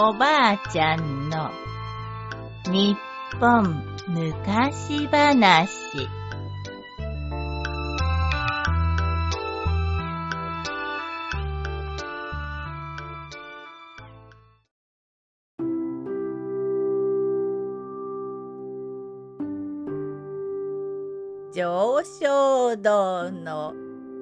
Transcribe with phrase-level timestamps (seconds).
[0.00, 1.50] おばあちゃんの
[2.66, 2.96] 日
[3.40, 5.68] 本昔話。
[21.52, 23.74] 上昇堂の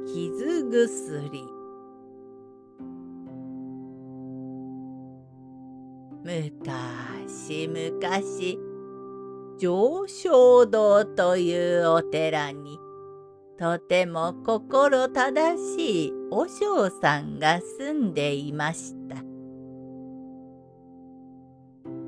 [0.06, 1.55] 傷薬。
[6.26, 6.72] むか
[7.28, 8.58] しむかし
[9.60, 12.80] 上昇堂というお寺に
[13.56, 19.22] とても心正しい和尚さんが住んでいました。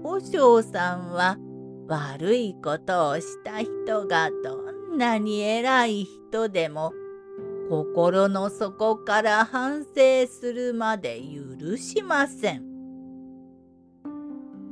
[0.02, 1.36] 和尚さんは
[1.86, 6.92] 悪いことをした人がどんなに偉い人でも
[7.70, 12.77] 心の底から反省するまで許しません。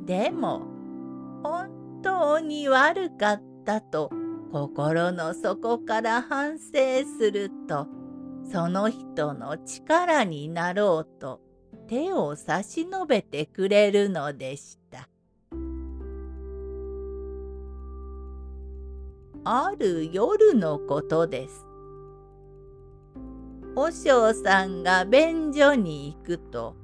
[0.07, 0.61] でも
[1.43, 4.09] 本当に悪かったと
[4.53, 6.63] 心の底から反省
[7.19, 7.87] すると
[8.49, 11.41] その人の力になろうと
[11.89, 15.09] 手を差し伸べてくれるのでした。
[19.43, 21.65] ある夜のことです。
[23.75, 26.75] 和尚さんが便所に行くと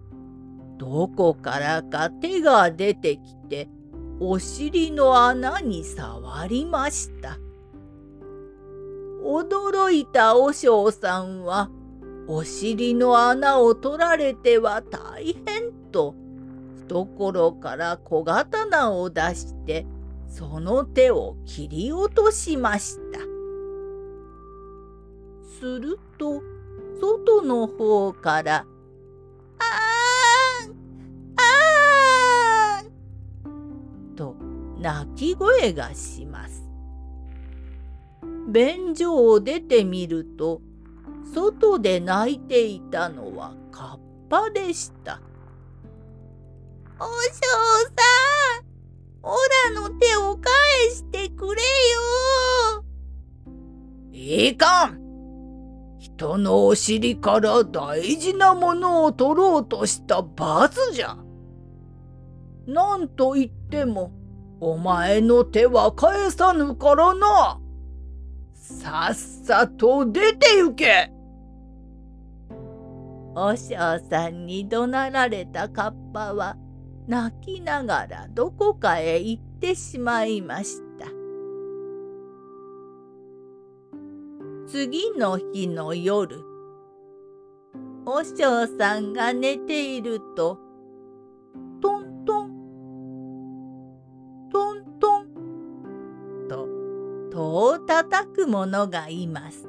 [0.83, 3.69] どこからか手が出てきて
[4.19, 7.39] お尻の穴に触りました。
[9.23, 11.69] 驚いた和尚さんは
[12.27, 16.15] お尻の穴を取られては大変と
[16.89, 19.85] 懐から小刀を出して
[20.27, 23.19] その手を切り落としました。
[25.61, 26.41] すると
[26.99, 28.65] 外の方から
[34.83, 36.69] 「泣き声がします。
[38.49, 40.61] 便所を出てみると
[41.33, 45.21] 外で泣いていたのはカッパでした。
[46.99, 47.09] お嬢
[47.95, 48.01] さ
[48.61, 48.65] ん
[49.23, 49.35] オ
[49.73, 50.51] ラの手を返
[50.91, 52.83] してくれよ
[54.11, 54.99] いいかん
[55.97, 61.17] 人のお尻から大事なものを取ろうとした罰じゃ。
[62.67, 64.11] なんと言っても
[64.65, 67.59] お前の手は返さぬからな。
[68.53, 71.11] さっさと出て行け。
[73.35, 76.55] おしょうさんに怒鳴られたカッパは
[77.07, 81.07] 泣きながらどこかへ行ってしまいました。
[84.67, 86.39] 次の日の夜、
[88.05, 90.57] おしょうさんが寝ていると、
[97.33, 99.67] 戸を叩く者がいます。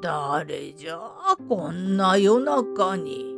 [0.00, 1.00] 誰じゃ
[1.48, 3.34] こんな夜中に。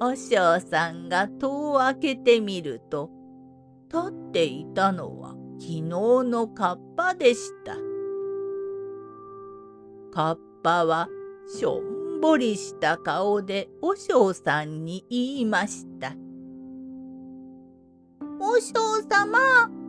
[0.00, 3.10] 和尚さんが戸を開けてみると
[3.88, 7.76] 立っていたのは昨日のカッパでした。
[10.12, 11.08] カッパは
[11.46, 16.16] しょんぼりした顔で和尚さんに言いました。
[18.40, 19.85] 和尚様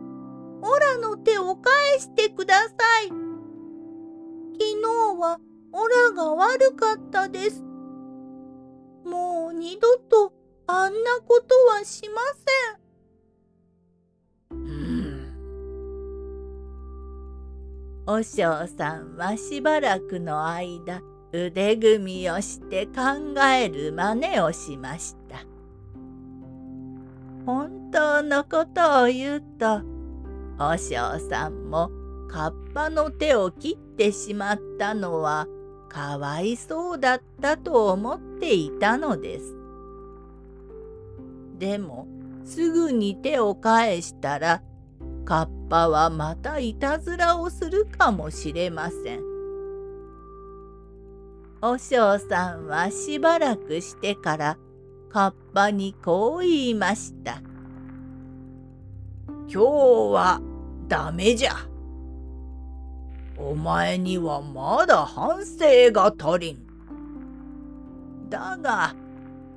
[0.62, 2.74] オラの手を返してくださ
[3.04, 3.08] い。
[3.08, 3.18] 昨
[4.58, 4.82] 日
[5.20, 5.38] は
[5.72, 7.62] オラが悪かったです。
[9.04, 10.32] もう二度と
[10.66, 12.20] あんなことはしま
[14.50, 14.58] せん。
[14.58, 15.34] うん。
[18.06, 21.00] お尚さんはしばらくの間
[21.32, 22.92] 腕組みをして考
[23.42, 25.44] える真似をしました。
[27.46, 29.97] 本当のことを言うと
[30.58, 31.90] 和尚さんも
[32.28, 35.46] カッパの手を切ってしまったのは
[35.88, 39.56] かわいそうだったと思っていたのです。
[41.58, 42.06] でも
[42.44, 44.62] すぐに手を返したら
[45.24, 49.22] カッパはまたいたずらをするかもしれません。
[51.60, 54.58] 和尚さんはしばらくしてから
[55.08, 57.42] カッパにこう言いました。
[59.50, 59.62] 今日
[60.12, 60.40] は
[60.88, 61.52] ダメじゃ。
[63.36, 66.68] お前にはまだ反省が足りん。
[68.28, 68.96] だが、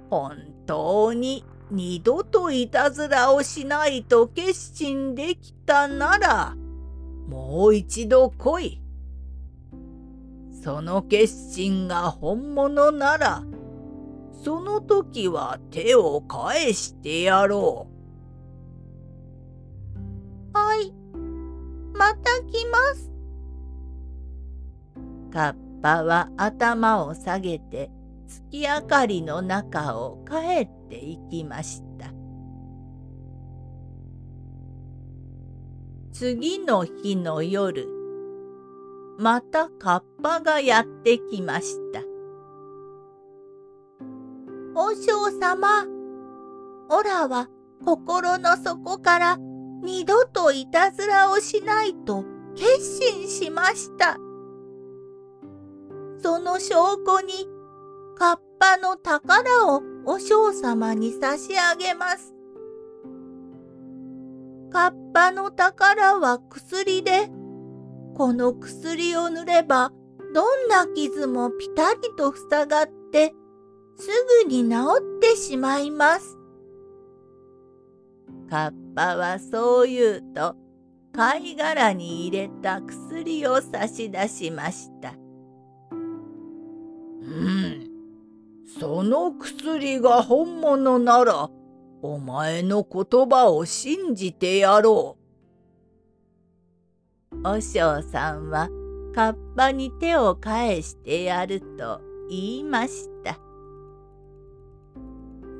[0.10, 0.38] 本
[0.68, 6.56] 当に二度といたずらをしないと決心できたなら、
[7.28, 8.82] もう一度来い。
[10.64, 13.44] その決心が本物なら、
[14.44, 17.91] その時は手を返してやろう。
[22.02, 23.12] また来ます。
[25.32, 27.92] カッパは頭を下げて
[28.28, 32.12] 月明かりの中を帰っていきました。
[36.12, 37.88] 次の日の夜、
[39.20, 42.02] またカッパがやってきました。
[44.74, 45.86] 和尚様、
[46.90, 47.48] オラは
[47.86, 49.38] 心の底から
[49.82, 52.24] 二度といたずらをしないと
[52.56, 54.18] 決心しました。
[56.22, 57.48] その証拠に、
[58.16, 62.36] カッパの宝をお嬢様に差し上げます。
[64.72, 67.30] カッパの宝は薬で、
[68.16, 69.92] この薬を塗れば、
[70.34, 73.34] どんな傷もピタリと塞がって、
[73.98, 74.08] す
[74.46, 74.76] ぐに治
[75.18, 76.38] ってしまいます。
[78.52, 80.58] カッパはそう言うと、
[81.14, 85.14] 貝殻に入れた薬を差し出しました。
[85.94, 85.96] う
[87.24, 87.88] ん。
[88.78, 91.50] その薬が本物なら、
[92.02, 95.16] お前の言葉を信じてやろ
[97.34, 97.48] う。
[97.48, 98.68] お尚さんは
[99.16, 103.40] カッパに手を返してやると言いました。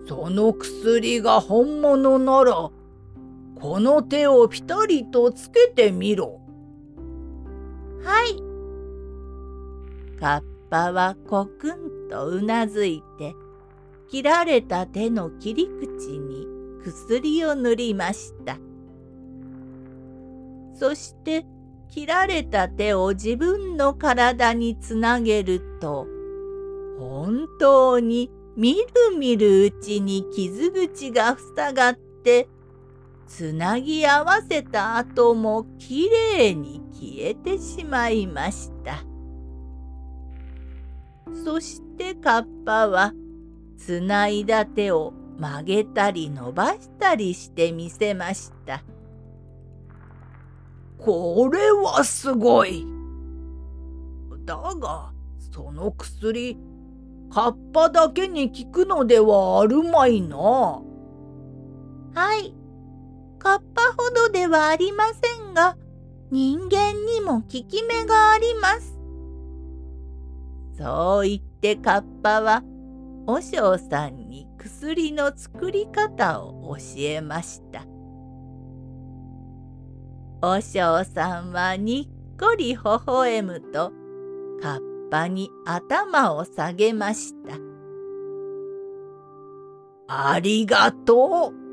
[0.06, 2.70] その薬が本物なら、
[3.62, 6.42] この手をぴたりとつけてみろ。
[8.04, 8.52] はい。
[10.20, 13.34] カッパはコクンとうなずいて
[14.10, 16.46] 切られた手の切り口に
[16.84, 18.58] 薬を塗りました
[20.76, 21.46] そして
[21.90, 26.06] 切られた手を自分の体につなげると
[27.00, 32.48] 本当にみるみるうちに傷口が塞がって
[33.34, 39.02] つなぎ合わせた後もきれいに消えてしまいました。
[41.46, 43.14] そしてカッパは
[43.78, 48.84] つないだ手を曲げたり伸ばしたりしてみせました。
[51.00, 52.86] これはすごい。
[54.44, 55.14] だが
[55.54, 56.58] その薬
[57.34, 60.38] カッパだけに効くのではあるまいな。
[60.38, 60.82] は
[62.38, 62.61] い。
[63.42, 65.76] カッパほどではありませんが
[66.30, 69.00] 人間にも効き目があります。
[70.78, 72.64] そう言ってカッパは
[73.26, 77.84] 和尚さんに薬の作り方を教えました。
[80.40, 83.92] 和尚さんはにっこり微笑むと
[84.62, 87.58] カッパに頭を下げました。
[90.08, 91.71] ありがとう。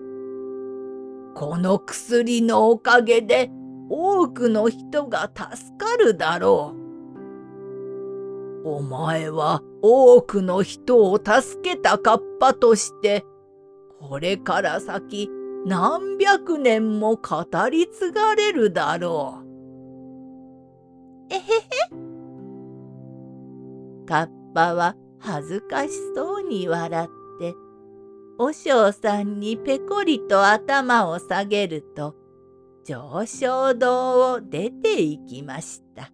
[1.35, 3.51] この薬のおかげで
[3.89, 6.75] 多くの人が助かるだろ
[8.65, 8.69] う。
[8.69, 13.25] お前は多くの人を助けたカッパとして、
[14.01, 15.31] これから先
[15.65, 19.49] 何百年も語り継がれるだろう。
[21.31, 21.43] えへへ。
[24.07, 27.09] カッパは恥ずかしそうに笑っ
[27.39, 27.55] て、
[28.39, 32.15] 和尚さんにぺこりと頭を下げると、
[32.85, 36.13] 上昇堂を出て行きました。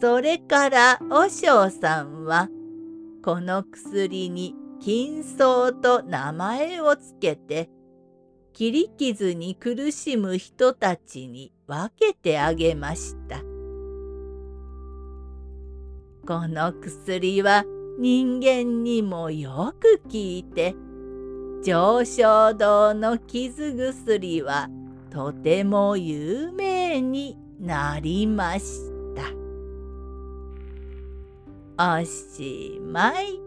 [0.00, 2.48] それから和尚さんは
[3.24, 7.70] この薬に金草と名前をつけて
[8.52, 13.38] 切り傷に苦しむ人たちに分けてあげました。
[16.26, 17.64] この薬は
[18.02, 20.74] 人間にもよく効いて
[21.62, 24.68] 上昇堂の傷薬は
[25.08, 28.90] とても有名になりまし
[31.76, 32.00] た。
[32.00, 33.41] おしまい。